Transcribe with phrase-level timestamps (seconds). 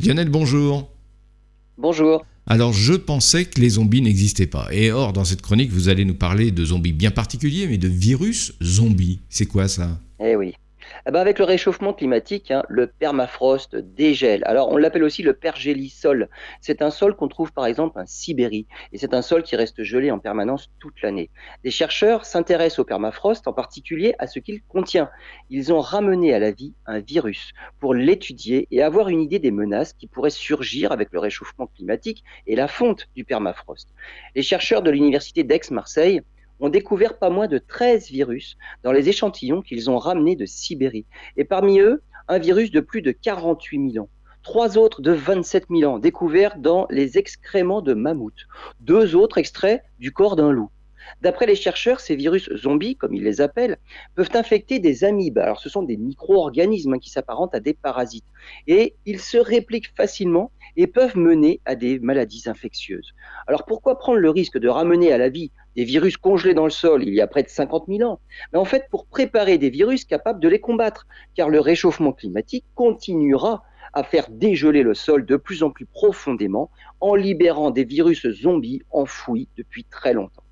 [0.00, 0.88] Lionel, bonjour.
[1.76, 2.24] Bonjour.
[2.46, 4.68] Alors, je pensais que les zombies n'existaient pas.
[4.70, 7.88] Et or, dans cette chronique, vous allez nous parler de zombies bien particuliers, mais de
[7.88, 9.18] virus zombies.
[9.28, 9.98] C'est quoi ça?
[10.20, 10.54] Eh oui.
[11.06, 14.42] Eh ben, avec le réchauffement climatique, hein, le permafrost dégèle.
[14.44, 16.28] Alors on l'appelle aussi le pergélisol.
[16.60, 19.82] C'est un sol qu'on trouve par exemple en Sibérie et c'est un sol qui reste
[19.82, 21.30] gelé en permanence toute l'année.
[21.64, 25.10] Des chercheurs s'intéressent au permafrost en particulier à ce qu'il contient.
[25.50, 29.50] Ils ont ramené à la vie un virus pour l'étudier et avoir une idée des
[29.50, 33.88] menaces qui pourraient surgir avec le réchauffement climatique et la fonte du permafrost.
[34.34, 36.22] Les chercheurs de l'université d'Aix-Marseille
[36.60, 41.06] ont découvert pas moins de 13 virus dans les échantillons qu'ils ont ramenés de Sibérie.
[41.36, 44.10] Et parmi eux, un virus de plus de 48 000 ans.
[44.42, 48.46] Trois autres de 27 000 ans découverts dans les excréments de mammouth.
[48.80, 50.70] Deux autres extraits du corps d'un loup.
[51.22, 53.78] D'après les chercheurs, ces virus zombies, comme ils les appellent,
[54.14, 55.38] peuvent infecter des amibes.
[55.38, 58.26] Alors ce sont des micro-organismes qui s'apparentent à des parasites.
[58.66, 63.14] Et ils se répliquent facilement et peuvent mener à des maladies infectieuses.
[63.46, 66.70] Alors pourquoi prendre le risque de ramener à la vie des virus congelés dans le
[66.70, 68.18] sol il y a près de 50 000 ans
[68.52, 72.64] Mais en fait pour préparer des virus capables de les combattre, car le réchauffement climatique
[72.74, 73.62] continuera
[73.92, 76.68] à faire dégeler le sol de plus en plus profondément
[76.98, 80.42] en libérant des virus zombies enfouis depuis très longtemps.